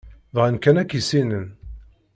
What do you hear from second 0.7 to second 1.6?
ad k-issinen.